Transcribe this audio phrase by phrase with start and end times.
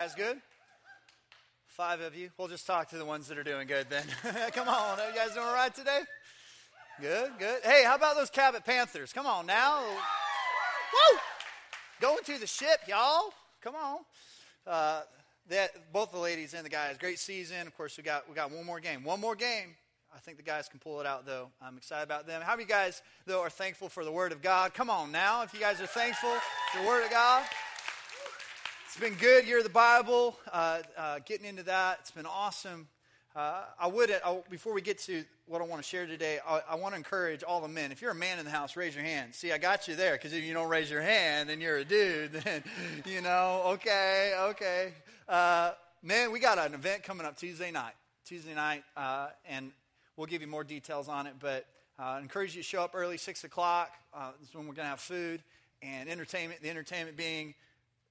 [0.00, 0.40] That's good?
[1.66, 2.30] Five of you.
[2.38, 4.04] We'll just talk to the ones that are doing good then.
[4.52, 4.98] Come on.
[4.98, 6.00] Are you guys doing all right today?
[7.02, 7.60] Good, good.
[7.62, 9.12] Hey, how about those Cabot Panthers?
[9.12, 9.82] Come on now.
[9.82, 11.18] Woo!
[12.00, 13.34] Going to the ship, y'all.
[13.60, 13.98] Come on.
[14.66, 15.02] Uh,
[15.50, 17.66] that both the ladies and the guys, great season.
[17.66, 19.04] Of course, we got we got one more game.
[19.04, 19.76] One more game.
[20.16, 21.50] I think the guys can pull it out, though.
[21.60, 22.40] I'm excited about them.
[22.40, 24.72] How many you guys, though, are thankful for the Word of God?
[24.72, 25.42] Come on now.
[25.42, 26.32] If you guys are thankful
[26.72, 27.44] for the Word of God.
[28.90, 31.98] It's been good year of the Bible, uh, uh, getting into that.
[32.00, 32.88] It's been awesome.
[33.36, 36.60] Uh, I would, I, before we get to what I want to share today, I,
[36.70, 37.92] I, want to encourage all the men.
[37.92, 39.32] If you're a man in the house, raise your hand.
[39.32, 41.84] See, I got you there because if you don't raise your hand and you're a
[41.84, 42.64] dude, then,
[43.06, 44.92] you know, okay, okay.
[45.28, 45.70] Uh,
[46.02, 47.94] man, we got an event coming up Tuesday night.
[48.24, 49.70] Tuesday night, uh, and
[50.16, 51.64] we'll give you more details on it, but
[51.96, 53.92] uh, I encourage you to show up early, 6 o'clock.
[54.12, 55.44] Uh, this is when we're going to have food
[55.80, 56.60] and entertainment.
[56.60, 57.54] The entertainment being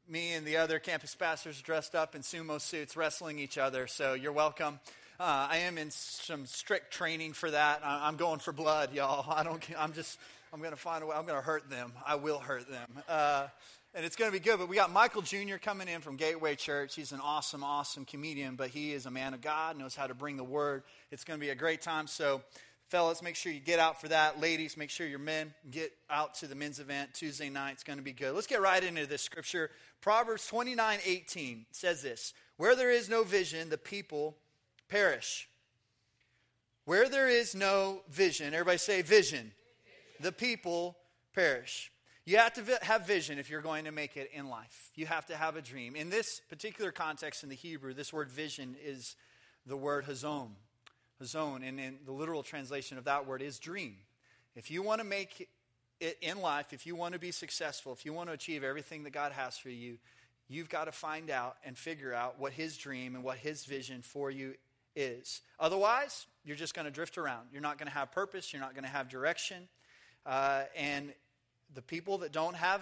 [0.09, 3.86] me and the other campus pastors dressed up in sumo suits wrestling each other.
[3.86, 4.80] So you're welcome.
[5.20, 7.82] Uh, I am in some strict training for that.
[7.84, 9.32] I, am going for blood, y'all.
[9.32, 9.63] I don't.
[9.77, 10.18] I'm just.
[10.51, 11.16] I'm going to find a way.
[11.16, 11.93] I'm going to hurt them.
[12.04, 12.90] I will hurt them.
[13.07, 13.48] Uh,
[13.93, 14.57] and it's going to be good.
[14.57, 15.57] But we got Michael Jr.
[15.62, 16.96] coming in from Gateway Church.
[16.96, 20.16] He's an awesome, awesome comedian, but he is a man of God, knows how to
[20.16, 20.82] bring the word.
[21.12, 22.07] It's going to be a great time.
[22.07, 22.41] So
[22.90, 24.41] Fellas, make sure you get out for that.
[24.41, 27.73] Ladies, make sure your men get out to the men's event Tuesday night.
[27.73, 28.34] It's going to be good.
[28.34, 29.70] Let's get right into this scripture.
[30.01, 34.37] Proverbs 29 18 says this Where there is no vision, the people
[34.90, 35.48] perish.
[36.85, 39.51] Where there is no vision, everybody say vision,
[40.20, 40.98] the people
[41.35, 41.91] perish.
[42.26, 44.90] You have to have vision if you're going to make it in life.
[44.95, 45.95] You have to have a dream.
[45.95, 49.15] In this particular context in the Hebrew, this word vision is
[49.67, 50.49] the word hazon
[51.25, 53.95] zone, and in the literal translation of that word is dream.
[54.55, 55.49] If you want to make
[55.99, 59.03] it in life, if you want to be successful, if you want to achieve everything
[59.03, 59.98] that God has for you,
[60.48, 64.01] you've got to find out and figure out what His dream and what His vision
[64.01, 64.56] for you
[64.95, 65.41] is.
[65.59, 67.47] Otherwise, you're just going to drift around.
[67.51, 69.67] You're not going to have purpose, you're not going to have direction.
[70.25, 71.13] Uh, and
[71.73, 72.81] the people that don't have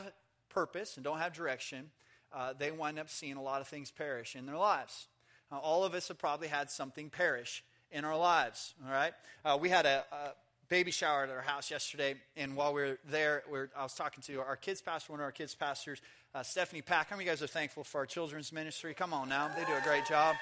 [0.49, 1.91] purpose and don't have direction,
[2.33, 5.07] uh, they wind up seeing a lot of things perish in their lives.
[5.51, 8.73] Uh, all of us have probably had something perish in our lives.
[8.85, 9.13] All right,
[9.45, 10.29] uh, we had a, a,
[10.69, 13.93] baby shower at our house yesterday, and while we were there, we were, I was
[13.93, 16.01] talking to our kids pastor, one of our kids pastors,
[16.35, 17.09] uh, Stephanie Pack.
[17.09, 18.93] How many of you guys are thankful for our children's ministry?
[18.93, 20.35] Come on now, they do a great job.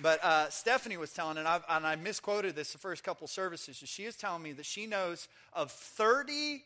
[0.00, 3.82] But uh, Stephanie was telling, and, and I misquoted this the first couple services.
[3.84, 6.62] She is telling me that she knows of 30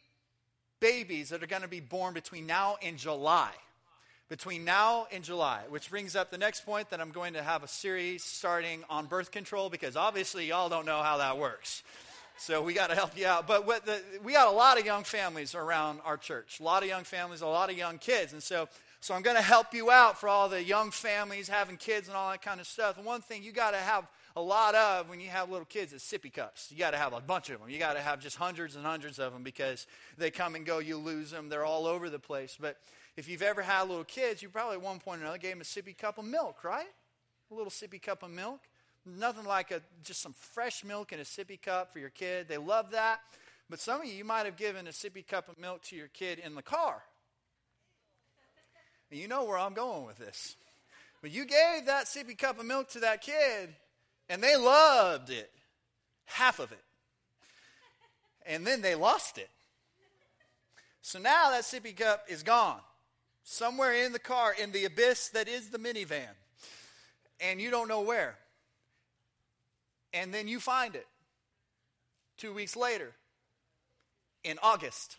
[0.80, 3.52] babies that are going to be born between now and July
[4.30, 7.64] between now and July, which brings up the next point that I'm going to have
[7.64, 11.82] a series starting on birth control because obviously y'all don't know how that works.
[12.38, 13.48] So we got to help you out.
[13.48, 16.88] But the, we got a lot of young families around our church, a lot of
[16.88, 18.32] young families, a lot of young kids.
[18.32, 18.68] And so,
[19.00, 22.16] so I'm going to help you out for all the young families having kids and
[22.16, 22.98] all that kind of stuff.
[22.98, 25.92] And one thing you got to have a lot of when you have little kids
[25.92, 26.68] is sippy cups.
[26.70, 27.68] You got to have a bunch of them.
[27.68, 30.78] You got to have just hundreds and hundreds of them because they come and go,
[30.78, 32.56] you lose them, they're all over the place.
[32.58, 32.76] But
[33.20, 35.60] if you've ever had little kids, you probably at one point or another gave them
[35.60, 36.86] a sippy cup of milk, right?
[37.50, 38.60] A little sippy cup of milk.
[39.04, 42.48] Nothing like a, just some fresh milk in a sippy cup for your kid.
[42.48, 43.20] They love that.
[43.68, 46.08] But some of you, you might have given a sippy cup of milk to your
[46.08, 47.02] kid in the car.
[49.10, 50.56] And you know where I'm going with this.
[51.20, 53.68] But you gave that sippy cup of milk to that kid,
[54.30, 55.50] and they loved it,
[56.24, 56.82] half of it.
[58.46, 59.50] And then they lost it.
[61.02, 62.80] So now that sippy cup is gone
[63.50, 66.34] somewhere in the car, in the abyss that is the minivan,
[67.40, 68.36] and you don't know where.
[70.14, 71.06] And then you find it
[72.36, 73.10] two weeks later
[74.44, 75.16] in August.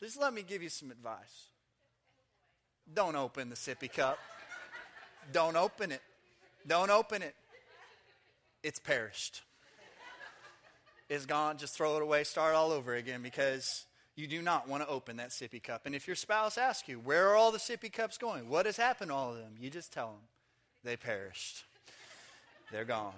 [0.00, 1.48] Just let me give you some advice.
[2.92, 4.18] Don't open the sippy cup.
[5.30, 6.02] Don't open it.
[6.66, 7.34] Don't open it.
[8.62, 9.42] It's perished.
[11.10, 11.58] It's gone.
[11.58, 12.24] Just throw it away.
[12.24, 13.84] Start all over again because
[14.16, 15.86] you do not want to open that sippy cup.
[15.86, 18.48] And if your spouse asks you, where are all the sippy cups going?
[18.48, 19.54] What has happened to all of them?
[19.58, 20.20] You just tell them,
[20.84, 21.64] they perished.
[22.72, 23.14] They're gone.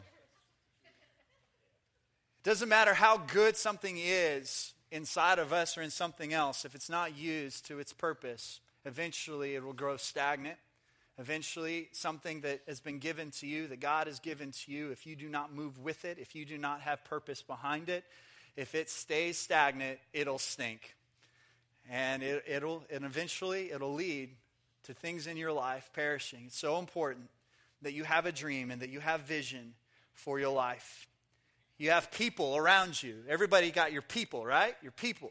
[2.41, 6.75] It doesn't matter how good something is inside of us or in something else, if
[6.75, 10.59] it's not used to its purpose, eventually it will grow stagnant.
[11.19, 15.07] Eventually, something that has been given to you, that God has given to you, if
[15.07, 18.05] you do not move with it, if you do not have purpose behind it,
[18.57, 20.95] if it stays stagnant, it'll stink.
[21.91, 24.31] And it, will and eventually it'll lead
[24.85, 26.45] to things in your life perishing.
[26.47, 27.29] It's so important
[27.83, 29.75] that you have a dream and that you have vision
[30.15, 31.07] for your life.
[31.79, 33.23] You have people around you.
[33.29, 34.75] Everybody got your people, right?
[34.83, 35.31] Your people.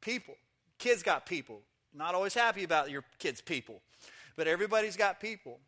[0.00, 0.34] People.
[0.78, 1.60] Kids got people.
[1.94, 3.80] Not always happy about your kids' people,
[4.36, 5.58] but everybody's got people.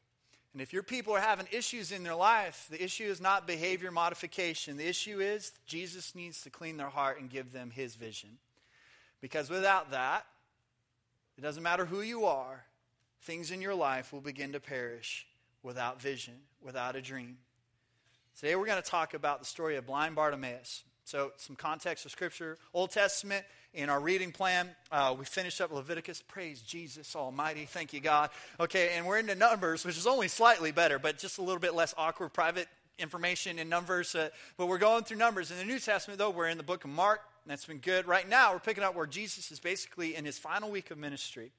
[0.52, 3.90] And if your people are having issues in their life, the issue is not behavior
[3.90, 4.76] modification.
[4.76, 8.38] The issue is Jesus needs to clean their heart and give them his vision.
[9.20, 10.26] Because without that,
[11.36, 12.64] it doesn't matter who you are,
[13.22, 15.26] things in your life will begin to perish
[15.62, 17.38] without vision, without a dream.
[18.38, 20.84] Today we're going to talk about the story of blind Bartimaeus.
[21.08, 24.68] So, some context of Scripture, Old Testament, in our reading plan.
[24.92, 26.22] Uh, we finished up Leviticus.
[26.28, 27.64] Praise Jesus Almighty.
[27.64, 28.28] Thank you, God.
[28.60, 31.72] Okay, and we're into Numbers, which is only slightly better, but just a little bit
[31.72, 32.68] less awkward private
[32.98, 34.14] information in Numbers.
[34.14, 34.28] Uh,
[34.58, 35.50] but we're going through Numbers.
[35.50, 37.20] In the New Testament, though, we're in the book of Mark.
[37.46, 38.06] That's been good.
[38.06, 41.52] Right now, we're picking up where Jesus is basically in his final week of ministry.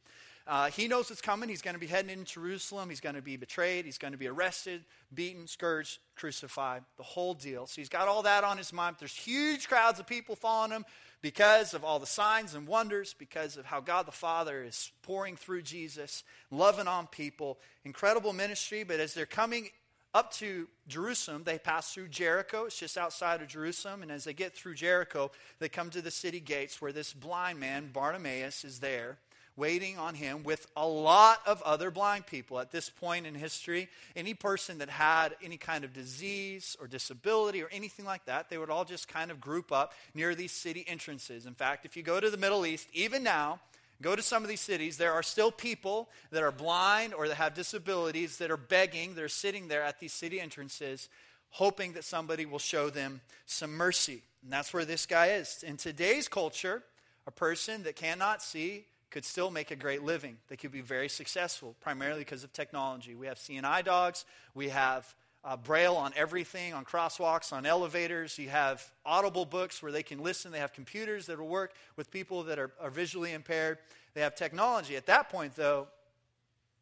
[0.49, 1.47] Uh, he knows it's coming.
[1.47, 2.89] He's going to be heading into Jerusalem.
[2.89, 3.85] He's going to be betrayed.
[3.85, 7.67] He's going to be arrested, beaten, scourged, crucified, the whole deal.
[7.67, 8.95] So he's got all that on his mind.
[8.97, 10.85] There's huge crowds of people following him
[11.21, 15.35] because of all the signs and wonders, because of how God the Father is pouring
[15.35, 17.59] through Jesus, loving on people.
[17.85, 18.83] Incredible ministry.
[18.83, 19.69] But as they're coming
[20.15, 22.65] up to Jerusalem, they pass through Jericho.
[22.65, 24.01] It's just outside of Jerusalem.
[24.01, 25.29] And as they get through Jericho,
[25.59, 29.19] they come to the city gates where this blind man, Bartimaeus, is there
[29.59, 32.59] waiting on him with a lot of other blind people.
[32.59, 37.61] At this point in history, any person that had any kind of disease or disability
[37.61, 40.85] or anything like that, they would all just kind of group up near these city
[40.87, 41.45] entrances.
[41.45, 43.59] In fact, if you go to the Middle East, even now,
[44.01, 47.35] go to some of these cities, there are still people that are blind or that
[47.35, 51.09] have disabilities that are begging, they're sitting there at these city entrances,
[51.51, 54.21] hoping that somebody will show them some mercy.
[54.41, 55.63] And that's where this guy is.
[55.63, 56.83] In today's culture,
[57.27, 60.37] a person that cannot see could still make a great living.
[60.47, 63.15] They could be very successful, primarily because of technology.
[63.15, 65.13] We have seeing eye dogs, we have
[65.43, 68.37] uh, braille on everything, on crosswalks, on elevators.
[68.37, 70.51] You have audible books where they can listen.
[70.51, 73.77] They have computers that will work with people that are, are visually impaired.
[74.13, 74.95] They have technology.
[74.97, 75.87] At that point, though,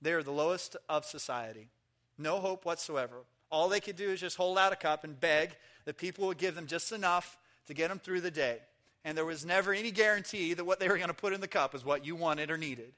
[0.01, 1.69] they are the lowest of society.
[2.17, 3.17] No hope whatsoever.
[3.51, 6.37] All they could do is just hold out a cup and beg that people would
[6.37, 7.37] give them just enough
[7.67, 8.59] to get them through the day
[9.03, 11.47] and there was never any guarantee that what they were going to put in the
[11.47, 12.93] cup is what you wanted or needed.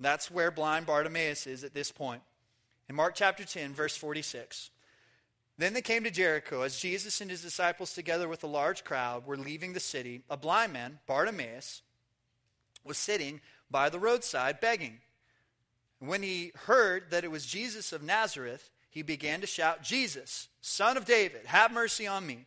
[0.00, 2.22] That's where blind Bartimaeus is at this point.
[2.88, 4.70] In Mark chapter 10, verse 46.
[5.58, 6.62] Then they came to Jericho.
[6.62, 10.36] As Jesus and his disciples, together with a large crowd, were leaving the city, a
[10.36, 11.82] blind man, Bartimaeus,
[12.84, 13.40] was sitting
[13.70, 15.00] by the roadside begging.
[15.98, 20.96] When he heard that it was Jesus of Nazareth, he began to shout, Jesus, son
[20.96, 22.46] of David, have mercy on me.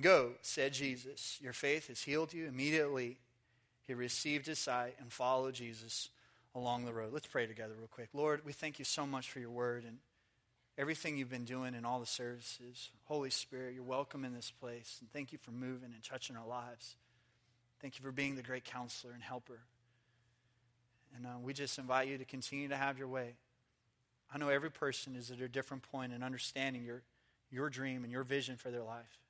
[0.00, 1.38] Go, said Jesus.
[1.40, 2.46] Your faith has healed you.
[2.46, 3.16] Immediately,
[3.86, 6.10] he received his sight and followed Jesus
[6.54, 7.12] along the road.
[7.12, 8.10] Let's pray together, real quick.
[8.12, 9.98] Lord, we thank you so much for your word and
[10.76, 12.90] everything you've been doing in all the services.
[13.04, 14.98] Holy Spirit, you're welcome in this place.
[15.00, 16.96] And thank you for moving and touching our lives.
[17.80, 19.60] Thank you for being the great counselor and helper.
[21.14, 23.36] And uh, we just invite you to continue to have your way.
[24.32, 27.02] I know every person is at a different point in understanding your,
[27.50, 29.20] your dream and your vision for their life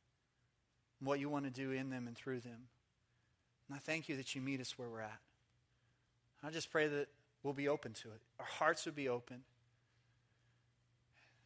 [1.01, 2.69] what you want to do in them and through them.
[3.69, 5.21] And I thank you that you meet us where we're at.
[6.43, 7.09] I just pray that
[7.43, 8.21] we'll be open to it.
[8.39, 9.43] Our hearts would be open.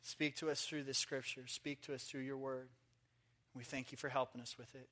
[0.02, 1.46] Speak to us through this scripture.
[1.46, 2.68] Speak to us through your word.
[3.54, 4.88] We thank you for helping us with it.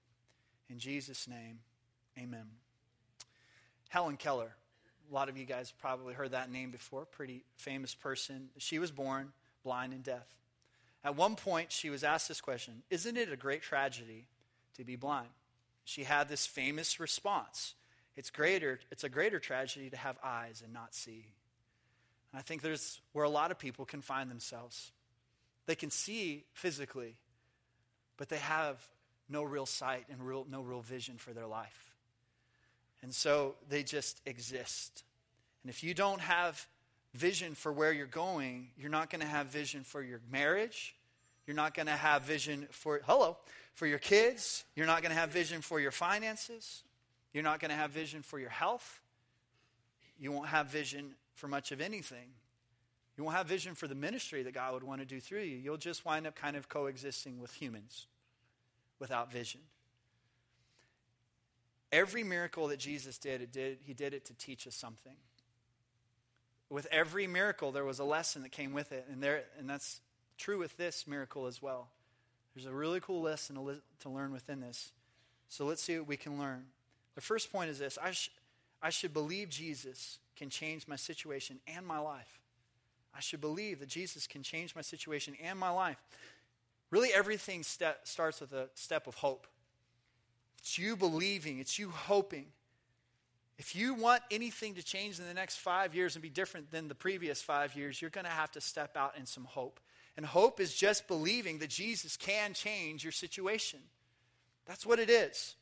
[0.71, 1.61] In Jesus' name,
[2.19, 2.47] amen.
[3.89, 4.55] Helen Keller.
[5.11, 7.07] A lot of you guys probably heard that name before.
[7.07, 8.51] Pretty famous person.
[8.59, 9.33] She was born
[9.65, 10.27] blind and deaf.
[11.03, 14.27] At one point, she was asked this question Isn't it a great tragedy
[14.79, 15.29] to be blind.
[15.85, 17.75] She had this famous response.
[18.17, 21.27] It's greater, it's a greater tragedy to have eyes and not see.
[22.33, 24.93] And I think there's where a lot of people can find themselves.
[25.67, 27.17] They can see physically,
[28.17, 28.83] but they have
[29.29, 31.95] no real sight and real, no real vision for their life.
[33.03, 35.05] And so they just exist.
[35.63, 36.67] And if you don't have
[37.15, 40.95] vision for where you're going, you're not going to have vision for your marriage.
[41.49, 43.39] You're not going to have vision for, hello,
[43.73, 44.65] for your kids.
[44.77, 46.83] You're not going to have vision for your finances.
[47.33, 49.01] You're not going to have vision for your health.
[50.21, 52.29] You won't have vision for much of anything.
[53.17, 55.57] You won't have vision for the ministry that God would want to do through you.
[55.57, 58.09] You'll just wind up kind of coexisting with humans
[58.99, 59.63] without vision.
[61.91, 65.17] Every miracle that Jesus did, it did he did it to teach us something.
[66.69, 69.07] with every miracle, there was a lesson that came with it.
[69.11, 70.03] And, there, and that's
[70.39, 71.89] true with this miracle as well.
[72.55, 74.93] There's a really cool lesson to, li- to learn within this.
[75.49, 76.65] So let's see what we can learn.
[77.15, 78.31] The first point is this I, sh-
[78.83, 82.41] I should believe Jesus can change my situation and my life.
[83.15, 85.99] I should believe that Jesus can change my situation and my life.
[86.91, 89.47] Really, everything starts with a step of hope.
[90.59, 92.47] It's you believing, it's you hoping.
[93.59, 96.87] If you want anything to change in the next five years and be different than
[96.87, 99.81] the previous five years, you're going to have to step out in some hope.
[100.19, 103.79] And hope is just believing that Jesus can change your situation.
[104.67, 105.55] That's what it is.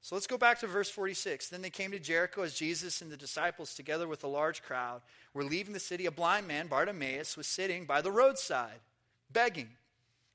[0.00, 1.48] So let's go back to verse 46.
[1.48, 5.00] Then they came to Jericho as Jesus and the disciples, together with a large crowd,
[5.34, 6.06] were leaving the city.
[6.06, 8.78] A blind man, Bartimaeus, was sitting by the roadside,
[9.32, 9.70] begging.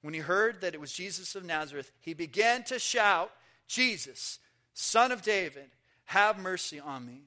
[0.01, 3.31] When he heard that it was Jesus of Nazareth, he began to shout,
[3.67, 4.39] Jesus,
[4.73, 5.69] son of David,
[6.07, 7.21] have mercy on me.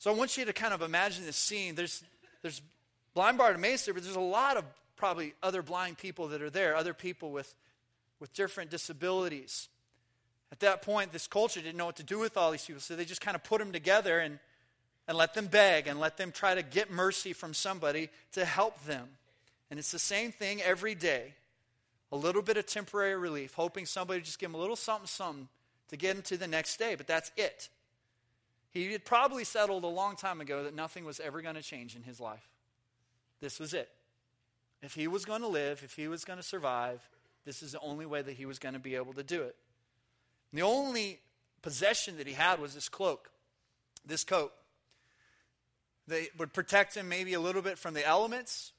[0.00, 1.76] So I want you to kind of imagine this scene.
[1.76, 2.02] There's,
[2.42, 2.60] there's
[3.14, 4.64] blind Bartimaeus there, but there's a lot of
[4.98, 7.54] probably other blind people that are there, other people with,
[8.20, 9.68] with different disabilities.
[10.52, 12.96] At that point, this culture didn't know what to do with all these people, so
[12.96, 14.38] they just kind of put them together and,
[15.06, 18.84] and let them beg and let them try to get mercy from somebody to help
[18.84, 19.08] them.
[19.70, 21.34] And it's the same thing every day
[22.10, 25.48] a little bit of temporary relief, hoping somebody just give them a little something, something
[25.88, 27.68] to get them to the next day, but that's it.
[28.70, 31.96] He had probably settled a long time ago that nothing was ever going to change
[31.96, 32.48] in his life.
[33.40, 33.90] This was it.
[34.82, 37.00] If he was going to live, if he was going to survive,
[37.44, 39.56] this is the only way that he was going to be able to do it.
[40.52, 41.20] And the only
[41.62, 43.30] possession that he had was this cloak,
[44.06, 44.52] this coat.
[46.06, 48.72] They would protect him maybe a little bit from the elements,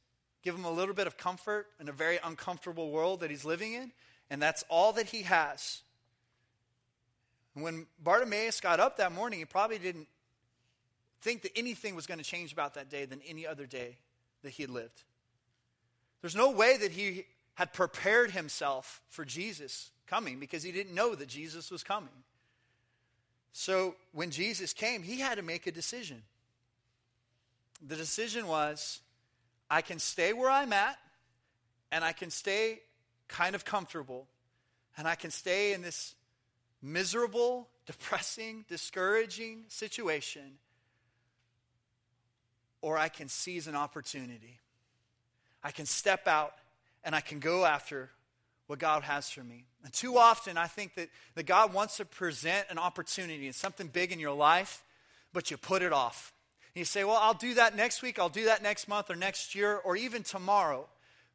[0.44, 3.74] give him a little bit of comfort in a very uncomfortable world that he's living
[3.74, 3.92] in,
[4.30, 5.82] and that's all that he has.
[7.54, 10.08] And when Bartimaeus got up that morning, he probably didn't
[11.22, 13.98] think that anything was going to change about that day than any other day
[14.44, 15.04] that he had lived.
[16.22, 21.16] There's no way that he had prepared himself for Jesus coming because he didn't know
[21.16, 22.10] that Jesus was coming.
[23.52, 26.22] So when Jesus came, he had to make a decision.
[27.86, 29.02] The decision was
[29.70, 30.98] I can stay where I'm at,
[31.92, 32.80] and I can stay
[33.28, 34.28] kind of comfortable,
[34.98, 36.16] and I can stay in this
[36.82, 40.58] miserable, depressing, discouraging situation,
[42.82, 44.60] or I can seize an opportunity.
[45.64, 46.54] I can step out
[47.04, 48.10] and I can go after
[48.68, 49.66] what God has for me.
[49.84, 53.88] And too often, I think that, that God wants to present an opportunity and something
[53.88, 54.84] big in your life,
[55.34, 56.34] but you put it off.
[56.76, 59.16] And you say, Well, I'll do that next week, I'll do that next month or
[59.16, 60.88] next year, or even tomorrow.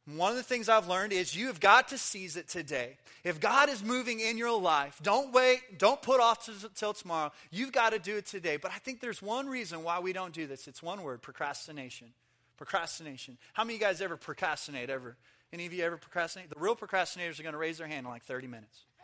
[0.07, 2.99] One of the things I've learned is you have got to seize it today.
[3.25, 7.33] If God is moving in your life, don't wait, don't put off till tomorrow.
[7.50, 8.59] You've got to do it today.
[8.59, 10.69] But I think there's one reason why we don't do this.
[10.69, 12.09] It's one word procrastination.
[12.56, 13.38] Procrastination.
[13.52, 15.16] How many of you guys ever procrastinate ever?
[15.52, 16.50] Any of you ever procrastinate?
[16.50, 18.80] The real procrastinators are going to raise their hand in like 30 minutes.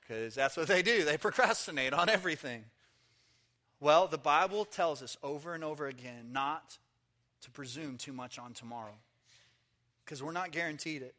[0.00, 1.04] Because that's what they do.
[1.04, 2.64] They procrastinate on everything.
[3.78, 6.78] Well, the Bible tells us over and over again not
[7.42, 8.94] to presume too much on tomorrow
[10.04, 11.14] because we're not guaranteed it.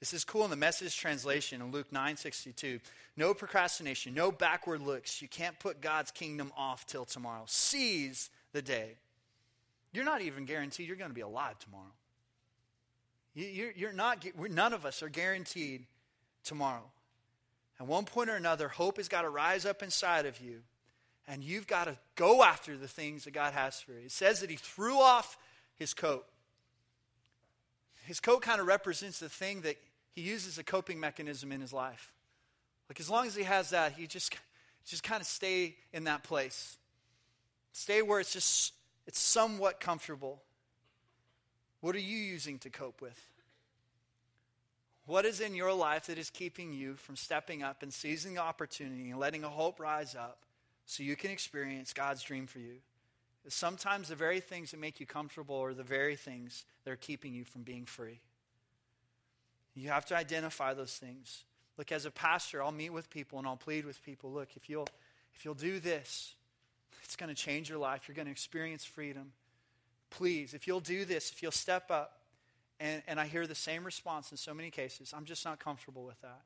[0.00, 2.80] This is cool in the message translation in Luke 9:62.
[3.16, 5.20] No procrastination, no backward looks.
[5.20, 7.44] You can't put God's kingdom off till tomorrow.
[7.46, 8.96] Seize the day.
[9.92, 11.92] You're not even guaranteed you're going to be alive tomorrow.
[13.34, 15.86] You, are not, none of us are guaranteed
[16.44, 16.90] tomorrow.
[17.80, 20.60] At one point or another, hope has got to rise up inside of you
[21.26, 24.06] and you've got to go after the things that God has for you.
[24.06, 25.38] It says that he threw off
[25.76, 26.26] his coat.
[28.04, 29.76] His coat kind of represents the thing that
[30.14, 32.12] he uses a coping mechanism in his life.
[32.88, 34.36] Like as long as he has that, he just
[34.84, 36.76] just kind of stay in that place.
[37.72, 38.74] Stay where it's just
[39.06, 40.42] it's somewhat comfortable.
[41.80, 43.18] What are you using to cope with?
[45.06, 48.40] What is in your life that is keeping you from stepping up and seizing the
[48.40, 50.38] opportunity and letting a hope rise up
[50.86, 52.76] so you can experience God's dream for you.
[53.48, 57.34] Sometimes the very things that make you comfortable are the very things that are keeping
[57.34, 58.20] you from being free.
[59.74, 61.44] You have to identify those things.
[61.76, 64.30] Look, as a pastor, I'll meet with people and I'll plead with people.
[64.30, 64.86] Look, if you'll,
[65.34, 66.34] if you'll do this,
[67.04, 68.02] it's going to change your life.
[68.06, 69.32] You're going to experience freedom.
[70.10, 72.20] Please, if you'll do this, if you'll step up,
[72.80, 76.04] and, and I hear the same response in so many cases, I'm just not comfortable
[76.04, 76.42] with that.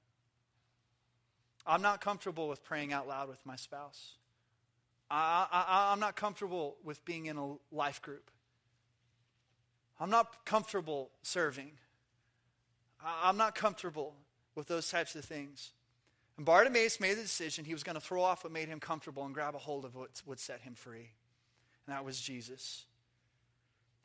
[1.67, 4.12] I'm not comfortable with praying out loud with my spouse.
[5.11, 8.31] I, I, I'm not comfortable with being in a life group.
[9.99, 11.73] I'm not comfortable serving.
[13.05, 14.15] I, I'm not comfortable
[14.55, 15.73] with those types of things.
[16.37, 19.25] And Bartimaeus made the decision he was going to throw off what made him comfortable
[19.25, 21.11] and grab a hold of what would set him free.
[21.87, 22.85] and that was Jesus.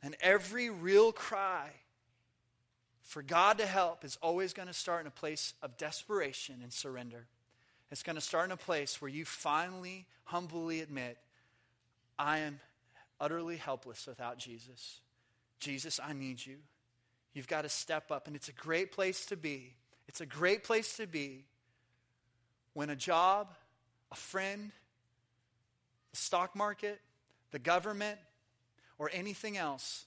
[0.02, 1.68] And every real cry
[3.02, 6.72] for God to help is always going to start in a place of desperation and
[6.72, 7.26] surrender.
[7.90, 11.18] It's going to start in a place where you finally, humbly admit,
[12.18, 12.60] I am
[13.20, 15.00] utterly helpless without Jesus.
[15.60, 16.56] Jesus, I need you.
[17.34, 18.26] You've got to step up.
[18.26, 19.74] And it's a great place to be.
[20.08, 21.44] It's a great place to be
[22.74, 23.48] when a job,
[24.10, 24.70] a friend,
[26.10, 27.00] the stock market,
[27.50, 28.18] the government,
[28.98, 30.06] or anything else,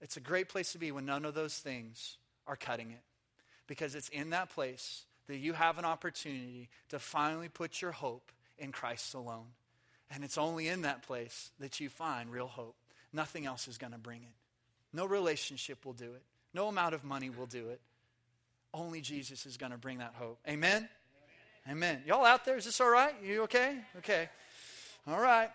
[0.00, 3.02] it's a great place to be when none of those things are cutting it.
[3.66, 8.30] Because it's in that place that you have an opportunity to finally put your hope
[8.58, 9.46] in Christ alone.
[10.10, 12.76] And it's only in that place that you find real hope.
[13.12, 14.34] Nothing else is going to bring it.
[14.92, 16.22] No relationship will do it.
[16.52, 17.80] No amount of money will do it.
[18.72, 20.38] Only Jesus is going to bring that hope.
[20.48, 20.88] Amen?
[21.68, 22.02] Amen?
[22.06, 22.56] Y'all out there?
[22.56, 23.14] Is this all right?
[23.22, 23.78] You okay?
[23.98, 24.28] Okay.
[25.06, 25.50] All right.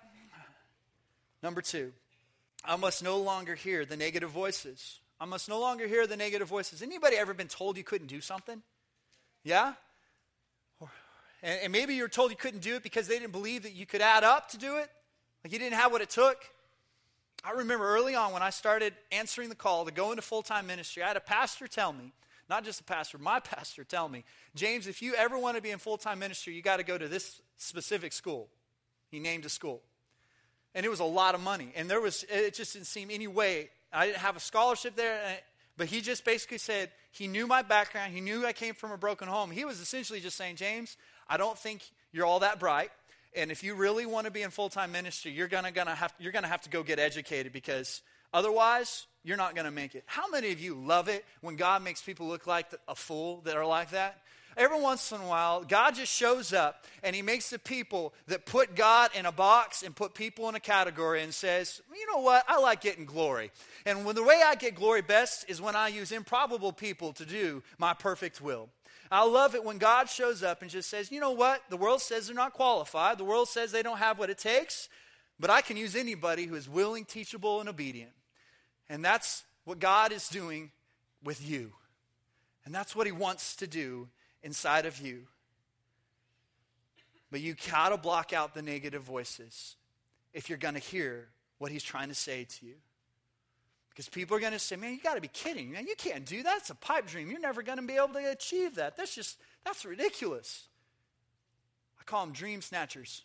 [1.43, 1.91] Number two,
[2.65, 4.99] I must no longer hear the negative voices.
[5.21, 6.81] I must no longer hear the negative voices.
[6.81, 8.61] Anybody ever been told you couldn't do something?
[9.43, 9.73] Yeah?
[11.41, 13.85] And, and maybe you're told you couldn't do it because they didn't believe that you
[13.85, 14.89] could add up to do it.
[15.43, 16.37] Like you didn't have what it took.
[17.43, 20.67] I remember early on when I started answering the call to go into full time
[20.67, 22.11] ministry, I had a pastor tell me,
[22.49, 24.23] not just a pastor, my pastor tell me,
[24.55, 26.97] James, if you ever want to be in full time ministry, you got to go
[26.97, 28.49] to this specific school.
[29.09, 29.81] He named a school.
[30.75, 31.71] And it was a lot of money.
[31.75, 33.69] And there was, it just didn't seem any way.
[33.91, 35.19] I didn't have a scholarship there.
[35.25, 35.35] Eh,
[35.77, 38.13] but he just basically said, he knew my background.
[38.13, 39.49] He knew I came from a broken home.
[39.49, 42.91] He was essentially just saying, James, I don't think you're all that bright.
[43.35, 46.13] And if you really want to be in full time ministry, you're gonna, gonna have,
[46.19, 48.01] you're gonna have to go get educated because
[48.33, 50.03] otherwise, you're not gonna make it.
[50.05, 53.55] How many of you love it when God makes people look like a fool that
[53.55, 54.21] are like that?
[54.57, 58.45] Every once in a while, God just shows up and He makes the people that
[58.45, 62.21] put God in a box and put people in a category and says, you know
[62.21, 62.43] what?
[62.47, 63.51] I like getting glory.
[63.85, 67.25] And when the way I get glory best is when I use improbable people to
[67.25, 68.69] do my perfect will.
[69.11, 71.61] I love it when God shows up and just says, you know what?
[71.69, 73.17] The world says they're not qualified.
[73.17, 74.89] The world says they don't have what it takes,
[75.39, 78.11] but I can use anybody who is willing, teachable, and obedient.
[78.89, 80.71] And that's what God is doing
[81.23, 81.73] with you.
[82.65, 84.07] And that's what He wants to do
[84.43, 85.27] inside of you.
[87.31, 89.75] But you got to block out the negative voices
[90.33, 91.27] if you're to hear
[91.59, 92.75] what He's trying to say to you.
[93.89, 95.71] Because people are to say, man, you got to be kidding.
[95.71, 96.59] Man, you can't do that.
[96.59, 97.29] It's a pipe dream.
[97.29, 98.95] You're never to be able to achieve that.
[98.95, 100.67] That's just, that's ridiculous.
[101.99, 103.23] I call them dream snatchers.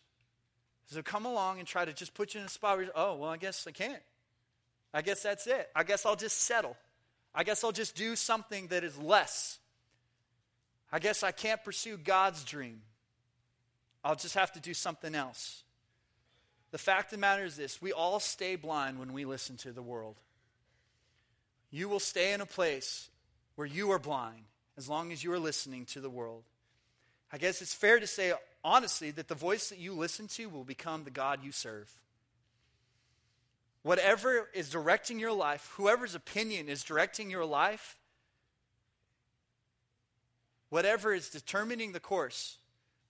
[0.87, 3.31] So come along and try to just put you in a spot where, oh, well,
[3.31, 4.03] I guess I can't.
[4.94, 5.68] I guess that's it.
[5.74, 6.76] I guess I'll just settle.
[7.35, 9.59] I guess I'll just do something that is less.
[10.92, 12.80] I guess I can't pursue God's dream.
[14.04, 15.64] I'll just have to do something else.
[16.70, 19.72] The fact of the matter is this we all stay blind when we listen to
[19.72, 20.16] the world.
[21.72, 23.09] You will stay in a place
[23.57, 24.44] where you are blind
[24.76, 26.44] as long as you are listening to the world.
[27.33, 30.62] I guess it's fair to say, honestly, that the voice that you listen to will
[30.62, 31.90] become the God you serve.
[33.85, 37.99] Whatever is directing your life, whoever's opinion is directing your life,
[40.70, 42.57] whatever is determining the course,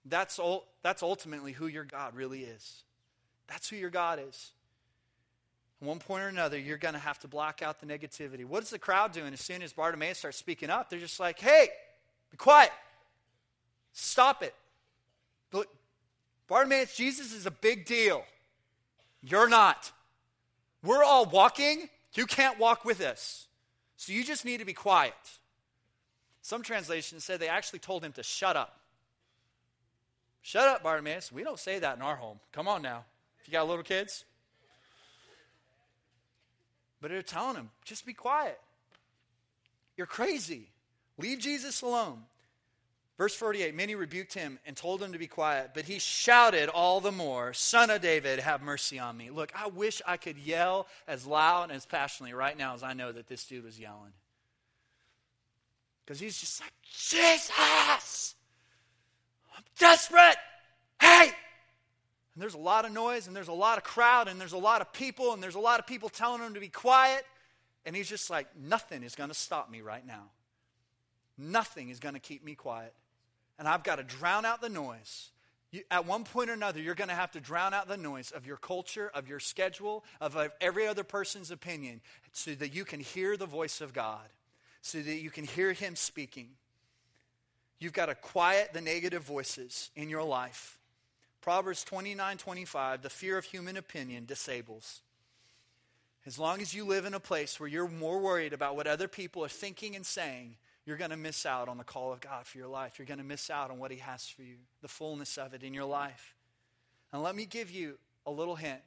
[0.05, 0.41] that's,
[0.83, 2.83] that's ultimately who your God really is.
[3.47, 4.51] That's who your God is.
[5.81, 8.45] At one point or another, you're going to have to block out the negativity.
[8.45, 10.91] What is the crowd doing as soon as Bartimaeus starts speaking up?
[10.91, 11.69] They're just like, hey,
[12.33, 12.73] be quiet.
[13.93, 14.57] Stop it.
[15.53, 15.69] Look,
[16.49, 18.25] Bartimaeus, Jesus is a big deal.
[19.23, 19.93] You're not.
[20.85, 21.89] We're all walking.
[22.15, 23.47] You can't walk with us.
[23.97, 25.15] So you just need to be quiet.
[26.43, 28.79] Some translations said they actually told him to shut up.
[30.43, 31.33] Shut up, Bartimaeus.
[31.33, 32.39] We don't say that in our home.
[32.53, 33.05] Come on now.
[33.41, 34.25] If you got little kids,
[37.01, 38.61] but they're telling him, just be quiet.
[39.97, 40.69] You're crazy.
[41.19, 42.25] Leave Jesus alone.
[43.17, 47.01] Verse 48 Many rebuked him and told him to be quiet, but he shouted all
[47.01, 49.31] the more, Son of David, have mercy on me.
[49.31, 52.93] Look, I wish I could yell as loud and as passionately right now as I
[52.93, 54.13] know that this dude was yelling.
[56.05, 58.35] Because he's just like, Jesus!
[59.57, 60.37] I'm desperate!
[61.01, 61.33] Hey!
[62.35, 64.59] And there's a lot of noise, and there's a lot of crowd, and there's a
[64.59, 67.25] lot of people, and there's a lot of people telling him to be quiet.
[67.87, 70.25] And he's just like, nothing is going to stop me right now.
[71.39, 72.93] Nothing is going to keep me quiet.
[73.59, 75.31] And I've got to drown out the noise.
[75.71, 78.31] You, at one point or another, you're going to have to drown out the noise
[78.31, 82.01] of your culture, of your schedule, of, of every other person's opinion,
[82.33, 84.29] so that you can hear the voice of God,
[84.83, 86.51] so that you can hear Him speaking.
[87.81, 90.79] You've got to quiet the negative voices in your life.
[91.41, 95.03] Proverbs 29 25, the fear of human opinion disables.
[96.25, 99.09] As long as you live in a place where you're more worried about what other
[99.09, 102.47] people are thinking and saying, you're going to miss out on the call of God
[102.47, 102.99] for your life.
[102.99, 105.63] You're going to miss out on what He has for you, the fullness of it
[105.63, 106.35] in your life.
[107.13, 108.81] And let me give you a little hint.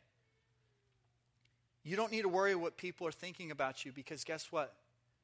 [1.83, 4.73] You don't need to worry what people are thinking about you because guess what?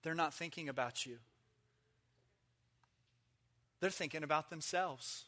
[0.02, 1.18] They're not thinking about you,
[3.80, 5.26] they're thinking about themselves.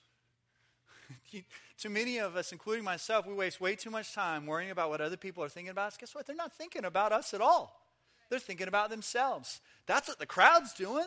[1.78, 5.02] too many of us, including myself, we waste way too much time worrying about what
[5.02, 5.98] other people are thinking about us.
[5.98, 6.26] Guess what?
[6.26, 7.80] They're not thinking about us at all.
[8.30, 9.62] They're thinking about themselves.
[9.86, 11.06] That's what the crowd's doing.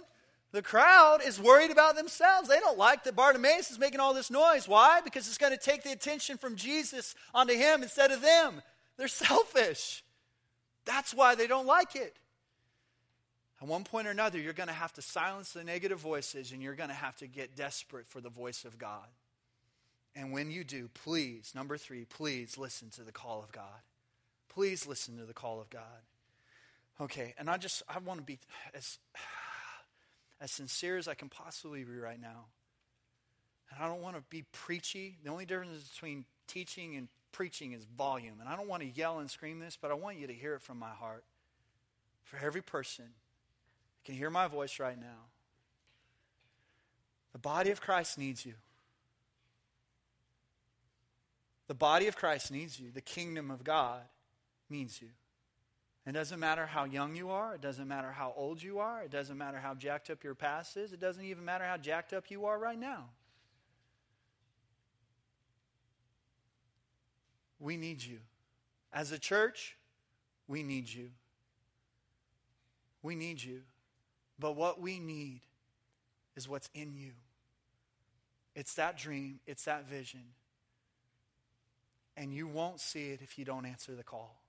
[0.51, 2.49] The crowd is worried about themselves.
[2.49, 4.67] They don't like that Bartimaeus is making all this noise.
[4.67, 5.03] Why?
[5.03, 8.63] Because it's going to take the attention from Jesus onto him instead of them.
[8.97, 10.03] They're selfish.
[10.87, 12.17] That's why they don't like it.
[13.61, 16.63] At one point or another, you're going to have to silence the negative voices and
[16.63, 19.07] you're going to have to get desperate for the voice of God.
[20.15, 23.83] And when you do, please, number three, please listen to the call of God.
[24.49, 25.83] Please listen to the call of God.
[27.01, 28.39] Okay, and I just, I want to be
[28.75, 28.99] as
[30.41, 32.47] as sincere as I can possibly be right now.
[33.71, 35.19] And I don't want to be preachy.
[35.23, 38.41] The only difference between teaching and preaching is volume.
[38.41, 40.55] And I don't want to yell and scream this, but I want you to hear
[40.55, 41.25] it from my heart.
[42.25, 45.27] For every person that can hear my voice right now,
[47.33, 48.55] the body of Christ needs you.
[51.69, 52.91] The body of Christ needs you.
[52.93, 54.01] The kingdom of God
[54.71, 55.09] needs you.
[56.09, 57.55] It doesn't matter how young you are.
[57.55, 59.03] It doesn't matter how old you are.
[59.03, 60.95] It doesn't matter how jacked up your past is.
[60.95, 63.11] It doesn't even matter how jacked up you are right now.
[67.61, 68.21] We need you.
[68.91, 69.77] As a church,
[70.47, 71.11] we need you.
[73.03, 73.61] We need you.
[74.39, 75.43] But what we need
[76.37, 77.13] is what's in you.
[78.55, 80.25] It's that dream, it's that vision.
[82.17, 84.41] And you won't see it if you don't answer the call.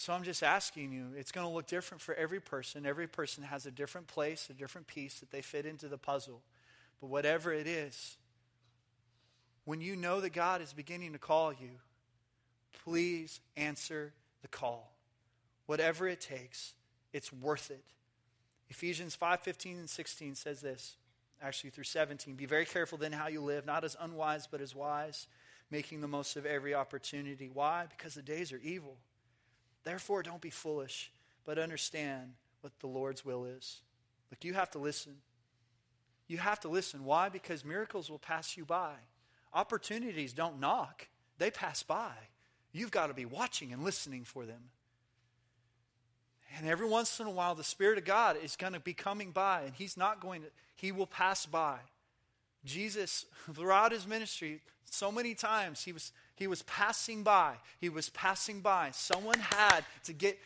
[0.00, 2.86] So I'm just asking you, it's going to look different for every person.
[2.86, 6.40] Every person has a different place, a different piece that they fit into the puzzle.
[7.00, 8.16] But whatever it is,
[9.64, 11.80] when you know that God is beginning to call you,
[12.84, 14.92] please answer the call.
[15.66, 16.74] Whatever it takes,
[17.12, 17.82] it's worth it.
[18.68, 20.94] Ephesians 5:15 and 16 says this,
[21.42, 22.36] actually through 17.
[22.36, 25.26] Be very careful then how you live, not as unwise, but as wise,
[25.72, 27.50] making the most of every opportunity.
[27.52, 27.86] Why?
[27.90, 28.96] Because the days are evil.
[29.88, 31.10] Therefore, don't be foolish,
[31.46, 33.80] but understand what the Lord's will is.
[34.30, 35.14] Look, you have to listen.
[36.26, 37.06] You have to listen.
[37.06, 37.30] Why?
[37.30, 38.92] Because miracles will pass you by.
[39.54, 42.12] Opportunities don't knock, they pass by.
[42.70, 44.64] You've got to be watching and listening for them.
[46.58, 49.30] And every once in a while, the Spirit of God is going to be coming
[49.30, 51.78] by, and He's not going to, He will pass by.
[52.62, 53.24] Jesus,
[53.54, 57.54] throughout His ministry, so many times, He was he was passing by.
[57.80, 58.90] He was passing by.
[58.92, 60.38] Someone had to get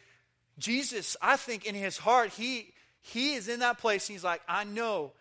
[0.58, 4.64] Jesus, I think in his heart, he he is in that place he's like, I
[4.64, 5.12] know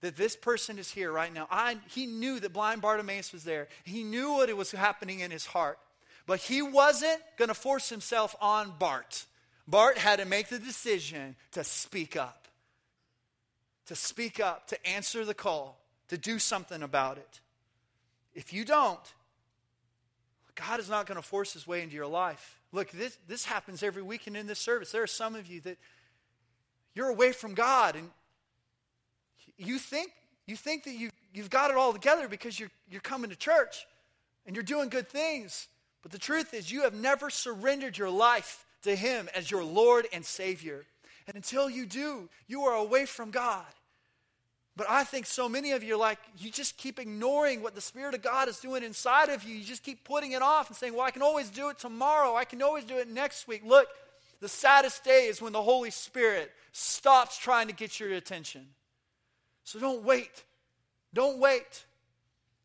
[0.00, 1.46] that this person is here right now.
[1.50, 3.68] I, he knew that blind Bartimaeus was there.
[3.84, 5.78] He knew what it was happening in his heart.
[6.26, 9.26] But he wasn't going to force himself on Bart.
[9.68, 12.48] Bart had to make the decision to speak up.
[13.86, 17.40] To speak up, to answer the call, to do something about it.
[18.34, 19.00] If you don't,
[20.54, 22.60] God is not going to force his way into your life.
[22.72, 24.92] Look, this, this happens every weekend in this service.
[24.92, 25.78] There are some of you that
[26.94, 28.10] you're away from God and
[29.56, 30.12] you think,
[30.46, 33.86] you think that you, you've got it all together because you're, you're coming to church
[34.46, 35.68] and you're doing good things.
[36.02, 40.06] But the truth is, you have never surrendered your life to Him as your Lord
[40.12, 40.84] and Savior.
[41.26, 43.64] And until you do, you are away from God.
[44.74, 47.80] But I think so many of you are like, you just keep ignoring what the
[47.80, 49.54] Spirit of God is doing inside of you.
[49.54, 52.34] You just keep putting it off and saying, well, I can always do it tomorrow.
[52.34, 53.62] I can always do it next week.
[53.66, 53.88] Look,
[54.40, 58.66] the saddest day is when the Holy Spirit stops trying to get your attention.
[59.64, 60.44] So don't wait.
[61.12, 61.84] Don't wait.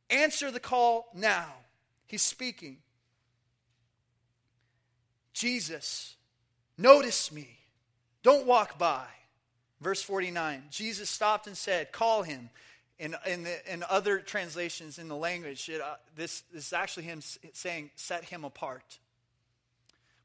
[0.10, 1.48] Answer the call now.
[2.08, 2.78] He's speaking.
[5.34, 6.16] Jesus,
[6.78, 7.60] notice me.
[8.24, 9.06] Don't walk by.
[9.82, 12.50] Verse 49 Jesus stopped and said, Call him.
[13.00, 17.04] In, in, the, in other translations in the language, it, uh, this, this is actually
[17.04, 17.22] him
[17.54, 18.98] saying, Set him apart.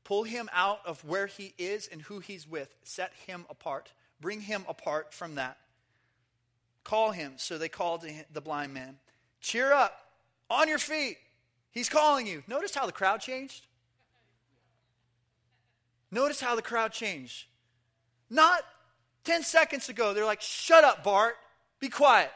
[0.04, 2.74] Pull him out of where he is and who he's with.
[2.82, 3.92] Set him apart.
[4.20, 5.58] Bring him apart from that.
[6.82, 7.34] Call him.
[7.36, 8.96] So they called the blind man.
[9.40, 9.98] Cheer up.
[10.50, 11.18] On your feet.
[11.70, 12.42] He's calling you.
[12.46, 13.66] Notice how the crowd changed?
[16.10, 17.46] Notice how the crowd changed.
[18.28, 18.62] Not
[19.24, 21.36] 10 seconds ago, they're like, shut up, Bart,
[21.80, 22.30] be quiet.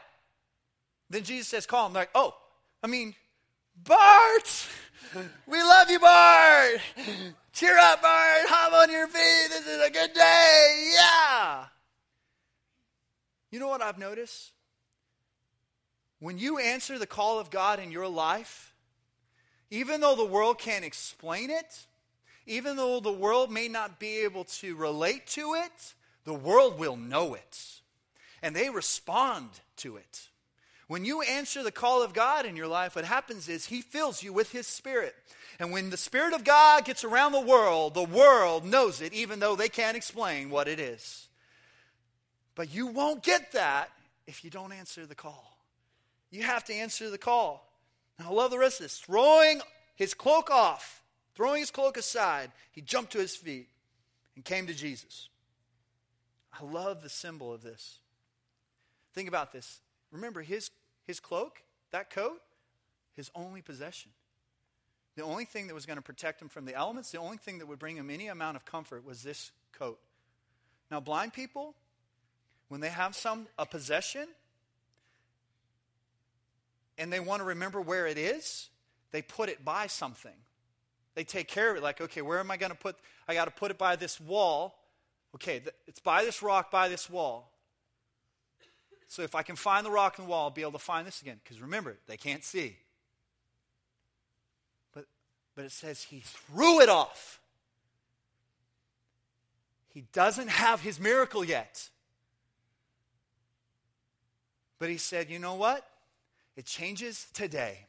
[1.09, 1.93] Then Jesus says, call him.
[1.93, 2.35] They're like, oh,
[2.83, 3.15] I mean,
[3.83, 4.67] Bart!
[5.45, 6.79] We love you, Bart!
[7.53, 8.41] Cheer up, Bart!
[8.47, 9.49] Hop on your feet!
[9.49, 10.91] This is a good day!
[10.93, 11.65] Yeah!
[13.51, 14.51] You know what I've noticed?
[16.19, 18.73] When you answer the call of God in your life,
[19.69, 21.85] even though the world can't explain it,
[22.45, 25.93] even though the world may not be able to relate to it,
[26.27, 27.81] the world will know it.
[28.43, 30.27] And they respond to it.
[30.87, 34.21] When you answer the call of God in your life, what happens is He fills
[34.21, 35.15] you with His Spirit.
[35.57, 39.39] And when the Spirit of God gets around the world, the world knows it, even
[39.39, 41.29] though they can't explain what it is.
[42.55, 43.89] But you won't get that
[44.27, 45.57] if you don't answer the call.
[46.29, 47.71] You have to answer the call.
[48.19, 48.99] Now, I love the rest of this.
[48.99, 49.61] Throwing
[49.95, 51.01] his cloak off,
[51.35, 53.69] throwing his cloak aside, he jumped to his feet
[54.35, 55.29] and came to Jesus.
[56.59, 57.99] I love the symbol of this.
[59.13, 59.79] Think about this.
[60.11, 60.69] Remember, his,
[61.05, 62.41] his cloak, that coat,
[63.15, 64.11] his only possession.
[65.15, 67.57] The only thing that was going to protect him from the elements, the only thing
[67.59, 69.99] that would bring him any amount of comfort was this coat.
[70.91, 71.73] Now, blind people,
[72.69, 74.27] when they have some a possession
[76.97, 78.69] and they want to remember where it is,
[79.11, 80.31] they put it by something.
[81.15, 82.95] They take care of it like, okay, where am I going to put
[83.27, 84.77] I got to put it by this wall.
[85.35, 87.51] Okay, it's by this rock, by this wall.
[89.07, 91.07] So if I can find the rock and the wall, I'll be able to find
[91.07, 91.39] this again.
[91.43, 92.75] Because remember, they can't see.
[94.93, 95.05] But,
[95.55, 97.39] but it says he threw it off.
[99.93, 101.89] He doesn't have his miracle yet.
[104.79, 105.87] But he said, you know what?
[106.55, 107.85] It changes today.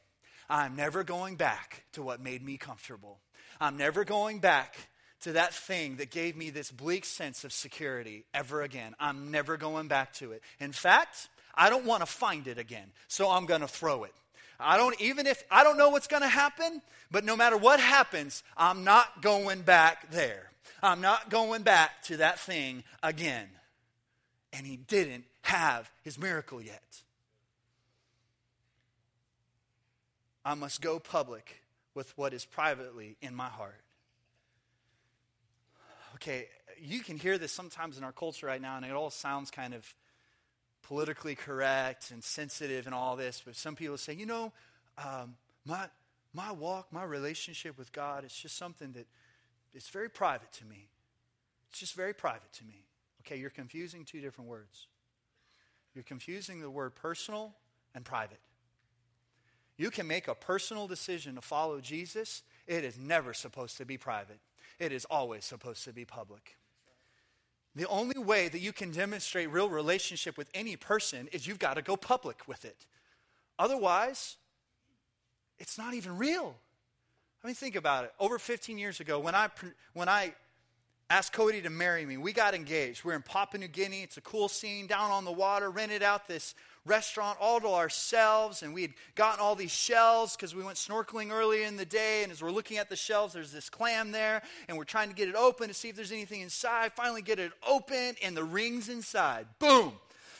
[0.48, 3.18] I'm never going back to what made me comfortable.
[3.60, 4.76] I'm never going back
[5.22, 8.94] to that thing that gave me this bleak sense of security ever again.
[9.00, 10.42] I'm never going back to it.
[10.60, 14.14] In fact, I don't want to find it again, so I'm going to throw it.
[14.60, 17.80] I don't, even if I don't know what's going to happen, but no matter what
[17.80, 20.50] happens, I'm not going back there.
[20.82, 23.48] I'm not going back to that thing again.
[24.52, 26.82] And he didn't have his miracle yet.
[30.44, 31.62] I must go public
[31.94, 33.80] with what is privately in my heart
[36.18, 36.48] okay,
[36.80, 39.72] you can hear this sometimes in our culture right now, and it all sounds kind
[39.72, 39.94] of
[40.82, 43.40] politically correct and sensitive and all this.
[43.44, 44.52] But some people say, you know,
[45.02, 45.86] um, my
[46.34, 49.06] my walk, my relationship with God, it's just something that
[49.72, 50.88] it's very private to me.
[51.70, 52.84] It's just very private to me.
[53.22, 54.88] Okay, you're confusing two different words.
[55.94, 57.54] You're confusing the word personal
[57.94, 58.40] and private.
[59.76, 62.42] You can make a personal decision to follow Jesus.
[62.66, 64.40] It is never supposed to be private
[64.78, 66.56] it is always supposed to be public.
[67.74, 71.74] The only way that you can demonstrate real relationship with any person is you've got
[71.74, 72.86] to go public with it.
[73.58, 74.36] Otherwise,
[75.58, 76.56] it's not even real.
[77.42, 78.12] I mean, think about it.
[78.18, 79.48] Over 15 years ago, when I,
[79.92, 80.34] when I
[81.10, 83.02] asked Cody to marry me, we got engaged.
[83.02, 84.02] We're in Papua New Guinea.
[84.02, 88.62] It's a cool scene down on the water, rented out this restaurant all to ourselves,
[88.62, 92.22] and we had gotten all these shells because we went snorkeling earlier in the day.
[92.22, 95.14] And as we're looking at the shells, there's this clam there, and we're trying to
[95.14, 96.92] get it open to see if there's anything inside.
[96.92, 99.46] Finally, get it open, and the ring's inside.
[99.58, 99.92] Boom!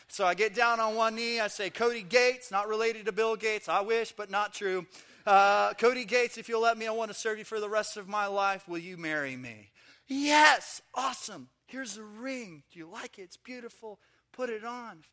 [0.08, 1.38] So I get down on one knee.
[1.40, 3.68] I say, Cody Gates, not related to Bill Gates.
[3.68, 4.86] I wish, but not true.
[5.26, 7.98] Uh, Cody Gates, if you'll let me, I want to serve you for the rest
[7.98, 8.66] of my life.
[8.66, 9.68] Will you marry me?
[10.08, 11.48] Yes, awesome.
[11.66, 12.62] Here's the ring.
[12.72, 13.22] Do you like it?
[13.22, 14.00] It's beautiful.
[14.32, 15.04] Put it on.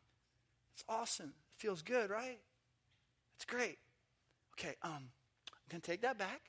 [0.74, 1.34] It's awesome.
[1.54, 2.38] It feels good, right?
[3.36, 3.78] It's great.
[4.58, 5.10] Okay, um,
[5.50, 6.40] I'm going to take that back.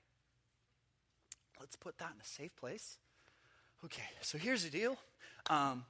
[1.60, 2.98] Let's put that in a safe place.
[3.84, 4.98] Okay, so here's the deal.
[5.50, 5.84] Um,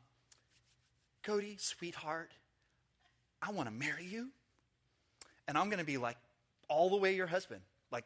[1.23, 2.31] Cody, sweetheart,
[3.41, 4.29] I want to marry you.
[5.47, 6.17] And I'm going to be like
[6.69, 7.61] all the way your husband.
[7.91, 8.05] Like,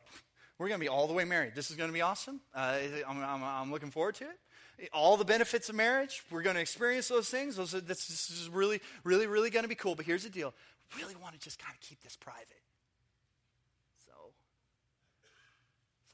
[0.62, 1.54] we're going to be all the way married.
[1.56, 2.40] This is going to be awesome.
[2.54, 4.38] Uh, I'm, I'm, I'm looking forward to it
[4.94, 6.24] all the benefits of marriage.
[6.32, 7.56] We're going to experience those things.
[7.56, 9.96] Those are, this, this is really, really, really going to be cool.
[9.96, 10.54] But here's the deal
[10.96, 12.48] we really want to just kind of keep this private.
[14.06, 14.12] So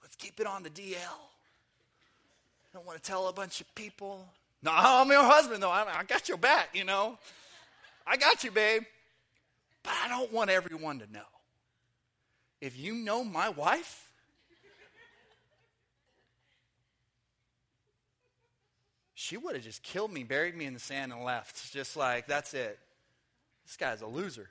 [0.02, 0.96] let's keep it on the DL.
[0.96, 4.28] I don't want to tell a bunch of people.
[4.62, 5.72] No, I'm your husband, though.
[5.72, 7.18] I, I got your back, you know.
[8.06, 8.84] I got you, babe.
[9.84, 11.20] But I don't want everyone to know.
[12.60, 14.07] If you know my wife,
[19.19, 21.73] she would have just killed me, buried me in the sand, and left.
[21.73, 22.77] Just like, that's it.
[23.65, 24.47] This guy's a loser.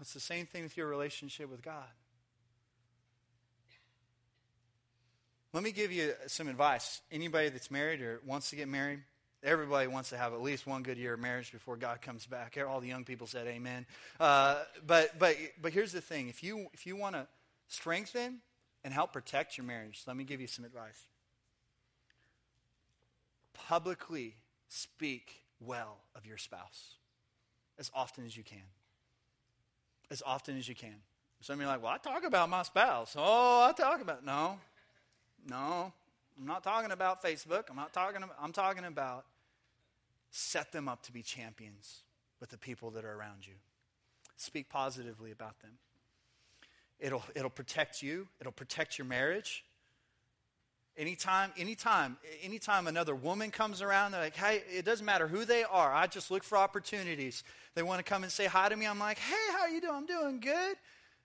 [0.00, 1.84] It's the same thing with your relationship with God.
[5.52, 7.00] Let me give you some advice.
[7.12, 9.02] Anybody that's married or wants to get married,
[9.44, 12.58] Everybody wants to have at least one good year of marriage before God comes back.
[12.68, 13.86] All the young people said amen.
[14.18, 17.28] Uh, but, but, but here's the thing if you, if you want to
[17.68, 18.38] strengthen
[18.82, 21.06] and help protect your marriage, let me give you some advice.
[23.66, 24.36] Publicly
[24.68, 26.96] speak well of your spouse
[27.78, 28.58] as often as you can.
[30.10, 30.96] As often as you can.
[31.40, 33.14] Some of you are like, well, I talk about my spouse.
[33.18, 34.24] Oh, I talk about.
[34.24, 34.58] No,
[35.48, 35.92] no.
[36.38, 37.64] I'm not talking about Facebook.
[37.70, 39.24] I'm not talking about, I'm talking about
[40.30, 42.02] set them up to be champions
[42.40, 43.54] with the people that are around you.
[44.36, 45.72] Speak positively about them.
[46.98, 49.64] It'll, it'll protect you, it'll protect your marriage.
[50.98, 55.62] Anytime, anytime, anytime another woman comes around, they're like, hey, it doesn't matter who they
[55.62, 55.92] are.
[55.92, 57.44] I just look for opportunities.
[57.74, 58.86] They want to come and say hi to me.
[58.86, 59.94] I'm like, hey, how are you doing?
[59.94, 60.76] I'm doing good.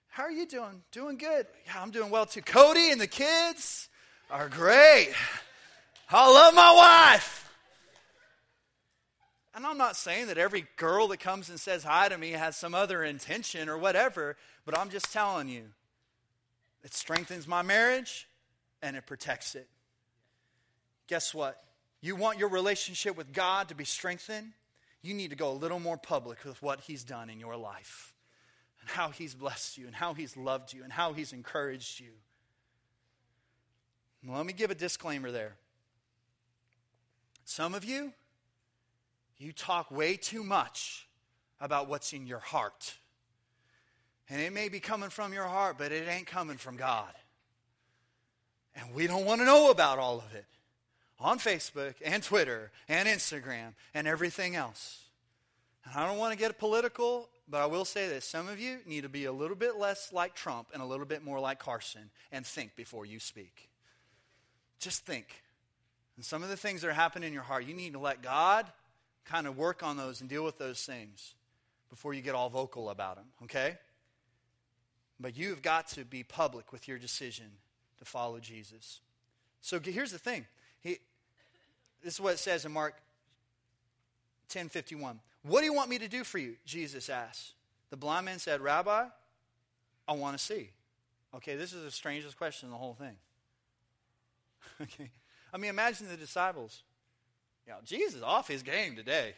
[0.08, 0.82] How are you doing?
[0.90, 1.46] Doing good.
[1.64, 2.42] Yeah, I'm doing well too.
[2.42, 3.88] Cody and the kids
[4.30, 5.14] are great.
[6.10, 7.50] I love my wife.
[9.54, 12.56] And I'm not saying that every girl that comes and says hi to me has
[12.56, 15.64] some other intention or whatever, but I'm just telling you,
[16.84, 18.28] it strengthens my marriage
[18.82, 19.68] and it protects it.
[21.06, 21.62] Guess what?
[22.00, 24.52] You want your relationship with God to be strengthened?
[25.02, 28.12] You need to go a little more public with what He's done in your life
[28.80, 32.10] and how He's blessed you and how He's loved you and how He's encouraged you.
[34.26, 35.54] Let me give a disclaimer there.
[37.44, 38.12] Some of you,
[39.36, 41.08] you talk way too much
[41.60, 42.94] about what's in your heart.
[44.30, 47.12] And it may be coming from your heart, but it ain't coming from God.
[48.74, 50.46] And we don't want to know about all of it
[51.20, 55.04] on Facebook and Twitter and Instagram and everything else.
[55.84, 58.24] And I don't want to get political, but I will say this.
[58.24, 61.06] Some of you need to be a little bit less like Trump and a little
[61.06, 63.68] bit more like Carson and think before you speak.
[64.78, 65.42] Just think.
[66.16, 68.22] And some of the things that are happening in your heart, you need to let
[68.22, 68.66] God
[69.24, 71.34] kind of work on those and deal with those things
[71.88, 73.76] before you get all vocal about them, okay?
[75.20, 77.46] But you've got to be public with your decision
[78.02, 79.00] to follow Jesus.
[79.60, 80.46] So here's the thing.
[80.80, 80.98] He,
[82.02, 82.94] this is what it says in Mark
[84.48, 85.20] 10 51.
[85.42, 86.56] What do you want me to do for you?
[86.66, 87.52] Jesus asked.
[87.90, 89.06] The blind man said, Rabbi,
[90.08, 90.70] I want to see.
[91.34, 93.16] Okay, this is the strangest question in the whole thing.
[94.80, 95.10] okay.
[95.52, 96.82] I mean, imagine the disciples.
[97.66, 99.34] You know, Jesus off his game today.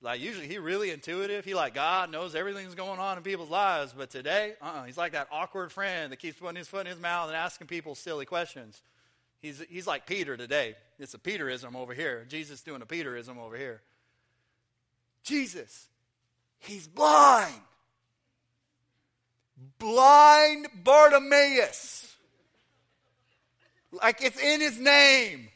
[0.00, 1.44] Like usually he really intuitive.
[1.44, 5.12] He like God knows everything's going on in people's lives, but today, uh-uh, he's like
[5.12, 8.24] that awkward friend that keeps putting his foot in his mouth and asking people silly
[8.24, 8.80] questions.
[9.40, 10.76] He's he's like Peter today.
[11.00, 12.24] It's a Peterism over here.
[12.28, 13.82] Jesus doing a Peterism over here.
[15.24, 15.88] Jesus,
[16.60, 17.60] he's blind.
[19.78, 22.14] Blind Bartimaeus.
[23.90, 25.48] Like it's in his name.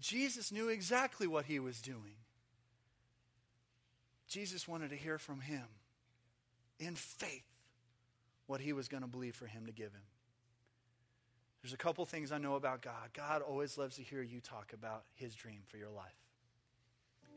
[0.00, 2.16] Jesus knew exactly what he was doing.
[4.26, 5.64] Jesus wanted to hear from him
[6.78, 7.44] in faith
[8.46, 10.02] what he was going to believe for him to give him.
[11.62, 13.10] There's a couple things I know about God.
[13.12, 16.06] God always loves to hear you talk about his dream for your life.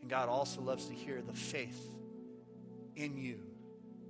[0.02, 1.92] And God also loves to hear the faith
[2.96, 3.40] in you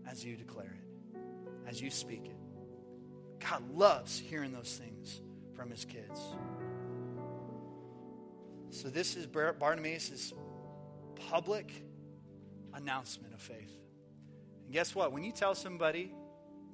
[0.10, 1.20] as you declare it,
[1.68, 2.38] as you speak it.
[3.40, 5.22] God loves hearing those things
[5.56, 6.20] from his kids.
[8.74, 10.34] So this is Bartimaeus'
[11.30, 11.72] public
[12.74, 13.72] announcement of faith.
[14.66, 15.12] And guess what?
[15.12, 16.12] When you tell somebody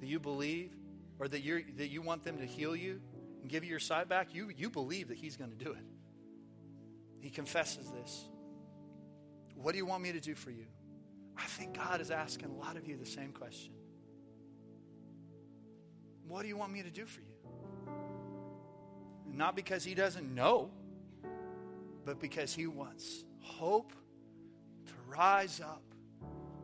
[0.00, 0.72] that you believe
[1.18, 3.02] or that, you that you want them to heal you
[3.42, 5.84] and give you your sight back, you, you believe that he's going to do it.
[7.18, 8.24] He confesses this.
[9.54, 10.64] What do you want me to do for you?
[11.36, 13.74] I think God is asking a lot of you the same question.
[16.26, 17.26] What do you want me to do for you?
[19.30, 20.70] Not because he doesn't know,
[22.10, 23.92] but because He wants hope
[24.86, 25.84] to rise up,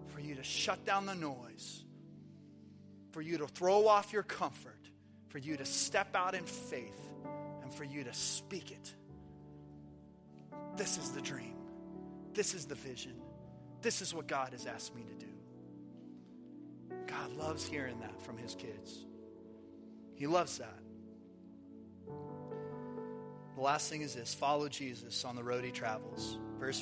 [0.09, 1.85] for you to shut down the noise,
[3.13, 4.81] for you to throw off your comfort,
[5.29, 7.01] for you to step out in faith,
[7.63, 8.93] and for you to speak it.
[10.77, 11.55] This is the dream.
[12.35, 13.15] This is the vision.
[13.83, 15.33] This is what God has asked me to do.
[17.07, 19.05] God loves hearing that from His kids.
[20.17, 20.81] He loves that.
[23.57, 26.39] The last thing is this follow Jesus on the road he travels.
[26.61, 26.79] Verse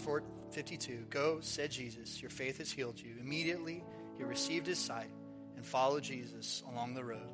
[0.50, 3.14] 52 Go, said Jesus, your faith has healed you.
[3.20, 3.84] Immediately
[4.18, 5.10] he received his sight
[5.56, 7.30] and followed Jesus along the road.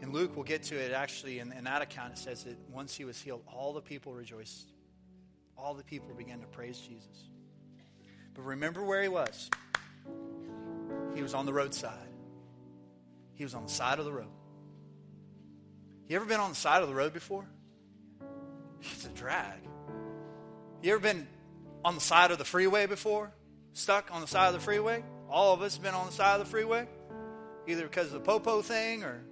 [0.00, 2.92] In Luke, we'll get to it actually, in, in that account, it says that once
[2.92, 4.72] he was healed, all the people rejoiced.
[5.56, 7.30] All the people began to praise Jesus.
[8.34, 9.48] But remember where he was.
[11.14, 12.08] He was on the roadside.
[13.34, 14.32] He was on the side of the road.
[16.08, 17.46] You ever been on the side of the road before?
[18.82, 19.60] It's a drag.
[20.82, 21.28] You ever been
[21.84, 23.32] on the side of the freeway before?
[23.72, 25.04] Stuck on the side of the freeway?
[25.30, 26.86] All of us have been on the side of the freeway,
[27.66, 29.22] either because of the popo thing or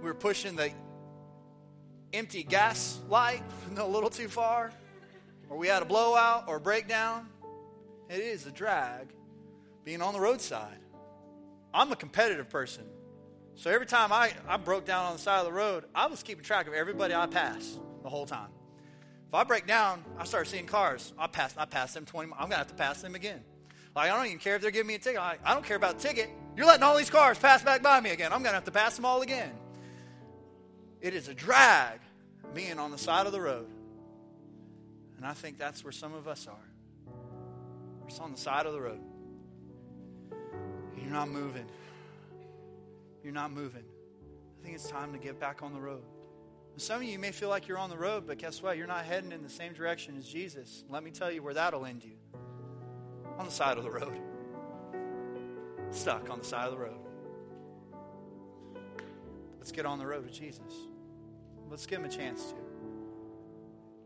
[0.00, 0.70] we were pushing the
[2.12, 3.42] empty gas light
[3.76, 4.70] a little too far,
[5.48, 7.28] or we had a blowout or a breakdown.
[8.08, 9.08] It is a drag
[9.84, 10.78] being on the roadside.
[11.74, 12.84] I'm a competitive person.
[13.56, 16.22] So every time I, I broke down on the side of the road, I was
[16.22, 18.50] keeping track of everybody I passed the whole time.
[19.26, 21.12] If I break down, I start seeing cars.
[21.18, 23.42] I pass, I pass them 20 I'm going to have to pass them again.
[23.96, 25.20] Like, I don't even care if they're giving me a ticket.
[25.20, 26.30] I, I don't care about ticket.
[26.56, 28.32] You're letting all these cars pass back by me again.
[28.32, 29.50] I'm going to have to pass them all again.
[31.00, 31.98] It is a drag
[32.54, 33.66] being on the side of the road.
[35.16, 37.12] And I think that's where some of us are.
[38.00, 39.00] We're just on the side of the road.
[40.96, 41.66] You're not moving.
[43.24, 43.84] You're not moving.
[44.60, 46.04] I think it's time to get back on the road.
[46.78, 48.76] Some of you may feel like you're on the road, but guess what?
[48.76, 50.84] You're not heading in the same direction as Jesus.
[50.90, 52.16] Let me tell you where that'll end you
[53.38, 54.20] on the side of the road.
[55.90, 56.98] Stuck on the side of the road.
[59.58, 60.74] Let's get on the road with Jesus.
[61.70, 62.56] Let's give him a chance to.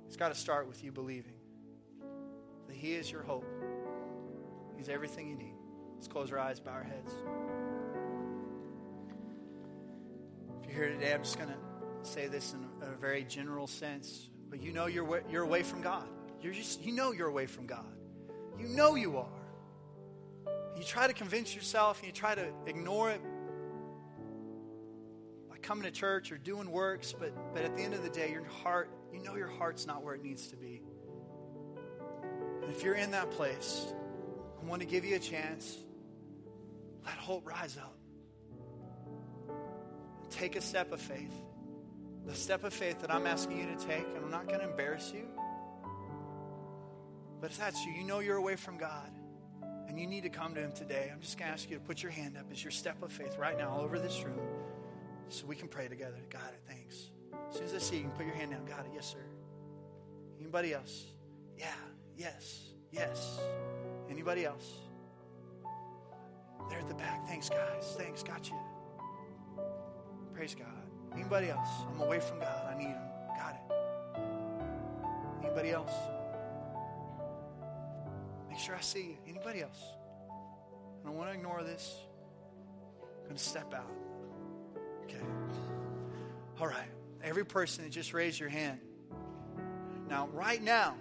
[0.06, 1.34] It's got to start with you believing
[2.68, 3.46] that he is your hope.
[4.76, 5.54] He's everything you need.
[5.96, 7.12] Let's close our eyes, bow our heads.
[10.62, 11.69] If you're here today, I'm just going to
[12.06, 16.06] say this in a, very general sense, but you know you're, you're away from God.
[16.40, 17.92] You're just, you know you're away from God.
[18.58, 19.26] You know you are.
[20.76, 23.20] You try to convince yourself and you try to ignore it
[25.48, 28.30] by coming to church or doing works, but, but at the end of the day,
[28.30, 30.82] your heart, you know your heart's not where it needs to be.
[32.62, 33.92] And if you're in that place,
[34.62, 35.76] I want to give you a chance.
[37.04, 37.96] Let hope rise up.
[40.30, 41.34] Take a step of faith.
[42.26, 44.70] The step of faith that I'm asking you to take, and I'm not going to
[44.70, 45.26] embarrass you.
[47.40, 49.10] But if that's you, you know you're away from God
[49.88, 51.82] and you need to come to Him today, I'm just going to ask you to
[51.82, 54.38] put your hand up as your step of faith right now all over this room
[55.28, 56.16] so we can pray together.
[56.16, 56.36] It.
[56.68, 57.10] Thanks.
[57.50, 58.62] As soon as I see you, you can put your hand down.
[58.86, 58.92] It.
[58.94, 59.24] Yes, sir.
[60.38, 61.06] Anybody else?
[61.58, 61.66] Yeah.
[62.16, 62.60] Yes.
[62.92, 63.40] Yes.
[64.10, 64.68] Anybody else?
[66.68, 67.26] There at the back.
[67.26, 67.94] Thanks, guys.
[67.96, 68.22] Thanks.
[68.22, 68.56] Got you.
[70.34, 70.79] Praise God.
[71.14, 71.68] Anybody else?
[71.88, 72.72] I'm away from God.
[72.72, 73.02] I need Him.
[73.36, 75.44] Got it.
[75.44, 75.92] Anybody else?
[78.48, 79.16] Make sure I see you.
[79.28, 79.80] Anybody else?
[81.02, 81.94] I don't want to ignore this.
[83.02, 83.90] I'm going to step out.
[85.04, 85.24] Okay.
[86.60, 86.88] All right.
[87.22, 88.80] Every person that just raised your hand.
[90.08, 90.96] Now, right now,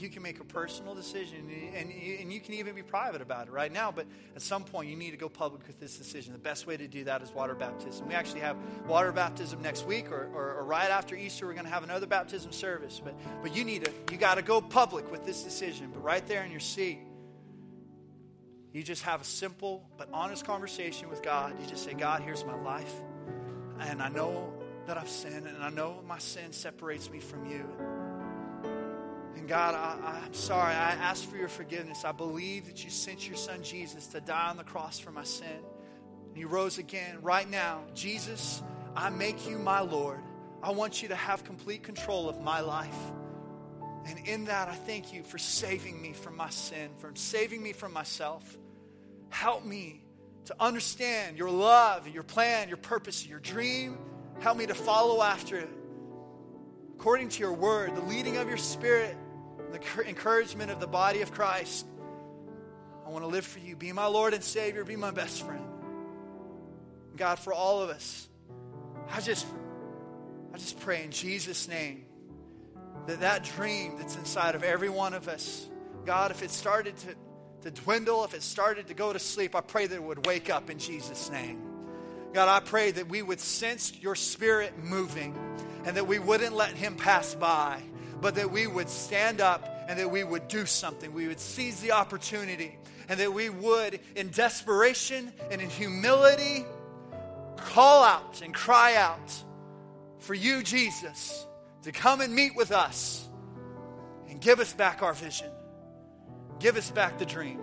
[0.00, 3.52] you can make a personal decision and, and you can even be private about it
[3.52, 6.32] right now but at some point you need to go public with this decision.
[6.32, 8.08] The best way to do that is water baptism.
[8.08, 11.64] We actually have water baptism next week or, or, or right after easter we're going
[11.66, 15.10] to have another baptism service but, but you need to you got to go public
[15.10, 16.98] with this decision but right there in your seat
[18.72, 21.56] you just have a simple but honest conversation with god.
[21.60, 22.92] You just say god here's my life
[23.80, 24.52] and i know
[24.86, 27.66] that i've sinned and i know my sin separates me from you
[29.46, 30.74] God, I, am sorry.
[30.74, 32.04] I ask for your forgiveness.
[32.04, 35.24] I believe that you sent your son Jesus to die on the cross for my
[35.24, 35.60] sin.
[36.28, 37.18] And he rose again.
[37.22, 38.62] Right now, Jesus,
[38.96, 40.20] I make you my Lord.
[40.62, 42.98] I want you to have complete control of my life.
[44.06, 47.72] And in that, I thank you for saving me from my sin, for saving me
[47.72, 48.56] from myself.
[49.28, 50.02] Help me
[50.46, 53.98] to understand your love, your plan, your purpose, your dream.
[54.40, 55.68] Help me to follow after it
[56.94, 59.16] according to your word, the leading of your spirit
[59.80, 61.86] the encouragement of the body of Christ.
[63.06, 63.76] I want to live for you.
[63.76, 64.84] Be my Lord and Savior.
[64.84, 65.64] Be my best friend.
[67.16, 68.28] God, for all of us,
[69.10, 69.46] I just,
[70.52, 72.04] I just pray in Jesus' name
[73.06, 75.68] that that dream that's inside of every one of us,
[76.04, 77.14] God, if it started to,
[77.62, 80.50] to dwindle, if it started to go to sleep, I pray that it would wake
[80.50, 81.62] up in Jesus' name.
[82.32, 85.36] God, I pray that we would sense your spirit moving
[85.84, 87.80] and that we wouldn't let him pass by
[88.20, 91.12] but that we would stand up and that we would do something.
[91.12, 96.64] We would seize the opportunity and that we would, in desperation and in humility,
[97.56, 99.32] call out and cry out
[100.18, 101.46] for you, Jesus,
[101.82, 103.28] to come and meet with us
[104.28, 105.50] and give us back our vision.
[106.58, 107.60] Give us back the dream.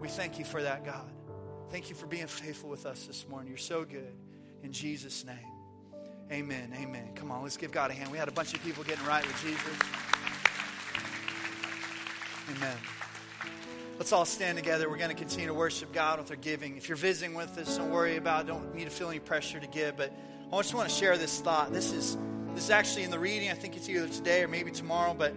[0.00, 1.10] We thank you for that, God.
[1.70, 3.48] Thank you for being faithful with us this morning.
[3.48, 4.12] You're so good.
[4.62, 5.51] In Jesus' name.
[6.32, 6.72] Amen.
[6.80, 7.10] Amen.
[7.14, 8.10] Come on, let's give God a hand.
[8.10, 9.78] We had a bunch of people getting right with Jesus.
[12.56, 12.76] Amen.
[13.98, 14.88] Let's all stand together.
[14.88, 16.78] We're going to continue to worship God with our giving.
[16.78, 18.46] If you're visiting with us, don't worry about it.
[18.46, 19.98] Don't need to feel any pressure to give.
[19.98, 20.10] But
[20.50, 21.70] I just want to share this thought.
[21.70, 22.16] This is
[22.54, 23.50] This is actually in the reading.
[23.50, 25.34] I think it's either today or maybe tomorrow, but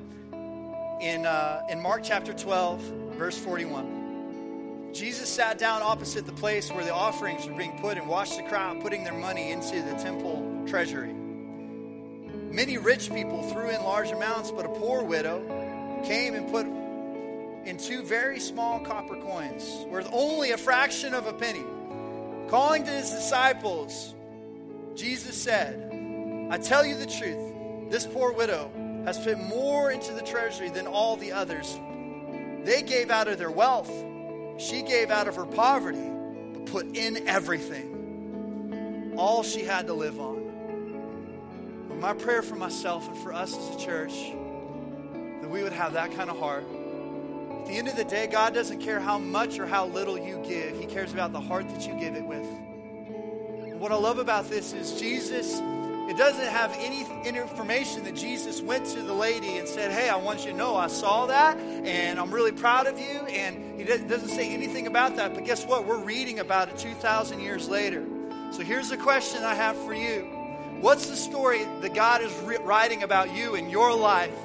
[1.01, 2.79] in, uh, in Mark chapter 12,
[3.17, 4.93] verse 41.
[4.93, 8.43] Jesus sat down opposite the place where the offerings were being put and watched the
[8.43, 11.13] crowd putting their money into the temple treasury.
[12.55, 15.39] Many rich people threw in large amounts, but a poor widow
[16.05, 16.65] came and put
[17.65, 21.65] in two very small copper coins, worth only a fraction of a penny.
[22.49, 24.13] Calling to his disciples,
[24.95, 25.91] Jesus said,
[26.51, 28.71] I tell you the truth, this poor widow
[29.05, 31.77] has put more into the treasury than all the others.
[32.63, 33.91] They gave out of their wealth,
[34.57, 36.09] she gave out of her poverty,
[36.53, 40.44] but put in everything, all she had to live on.
[41.95, 44.33] But my prayer for myself and for us as a church,
[45.41, 46.65] that we would have that kind of heart.
[47.61, 50.43] At the end of the day, God doesn't care how much or how little you
[50.45, 52.45] give, He cares about the heart that you give it with.
[52.45, 55.61] And what I love about this is Jesus
[56.09, 60.17] it doesn't have any information that Jesus went to the lady and said, Hey, I
[60.17, 63.25] want you to know I saw that and I'm really proud of you.
[63.25, 65.33] And he doesn't say anything about that.
[65.33, 65.87] But guess what?
[65.87, 68.05] We're reading about it 2,000 years later.
[68.51, 70.34] So here's the question I have for you
[70.81, 74.37] What's the story that God is writing about you in your life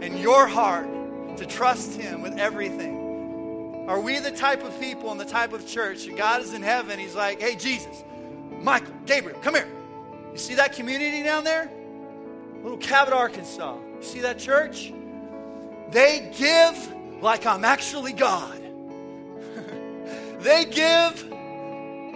[0.00, 0.88] and your heart
[1.36, 3.86] to trust Him with everything?
[3.88, 6.62] Are we the type of people and the type of church that God is in
[6.62, 6.98] heaven?
[6.98, 8.02] He's like, Hey, Jesus,
[8.62, 9.68] Michael, Gabriel, come here.
[10.32, 11.70] You see that community down there?
[12.62, 13.76] Little Cabot, Arkansas.
[13.76, 14.92] You see that church?
[15.90, 18.60] They give like I'm actually God.
[20.40, 21.30] they give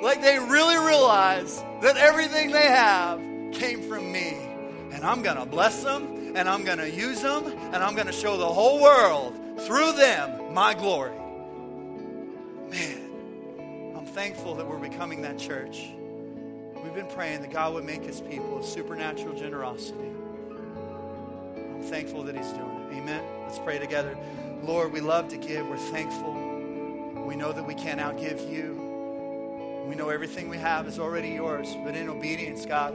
[0.03, 3.21] like they really realize that everything they have
[3.53, 4.37] came from me.
[4.93, 8.09] And I'm going to bless them, and I'm going to use them, and I'm going
[8.09, 11.17] to show the whole world through them my glory.
[12.71, 15.91] Man, I'm thankful that we're becoming that church.
[16.83, 20.11] We've been praying that God would make his people of supernatural generosity.
[21.57, 22.97] I'm thankful that he's doing it.
[22.97, 23.23] Amen.
[23.45, 24.17] Let's pray together.
[24.63, 25.69] Lord, we love to give.
[25.69, 26.33] We're thankful.
[27.27, 28.80] We know that we can't outgive you.
[29.91, 31.77] We know everything we have is already yours.
[31.85, 32.95] But in obedience, God,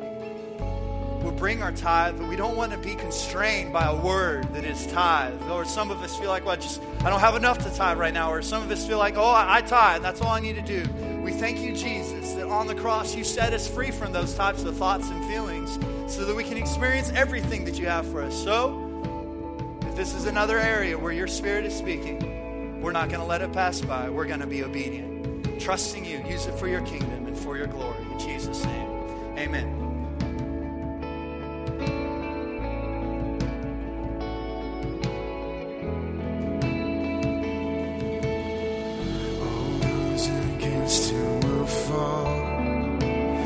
[1.22, 4.64] we'll bring our tithe, but we don't want to be constrained by a word that
[4.64, 5.42] is tithe.
[5.50, 7.98] Or some of us feel like, well, I just I don't have enough to tithe
[7.98, 8.32] right now.
[8.32, 10.04] Or some of us feel like, oh, I, I tithe.
[10.04, 10.90] That's all I need to do.
[11.22, 14.64] We thank you, Jesus, that on the cross you set us free from those types
[14.64, 15.78] of thoughts and feelings
[16.08, 18.42] so that we can experience everything that you have for us.
[18.42, 23.28] So, if this is another area where your spirit is speaking, we're not going to
[23.28, 24.10] let it pass by.
[24.10, 25.15] We're going to be obedient.
[25.60, 28.04] Trusting you, use it for your kingdom and for your glory.
[28.12, 28.90] In Jesus' name,
[29.38, 29.85] amen.